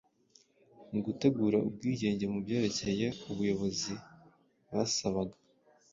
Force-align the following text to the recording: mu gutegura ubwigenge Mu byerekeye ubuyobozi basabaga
mu 0.91 0.99
gutegura 1.05 1.55
ubwigenge 1.69 2.25
Mu 2.31 2.39
byerekeye 2.45 3.07
ubuyobozi 3.29 3.93
basabaga 4.73 5.37